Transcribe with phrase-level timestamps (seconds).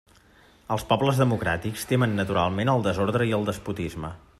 [0.75, 4.17] Els pobles democràtics temen naturalment el desordre i el despotisme.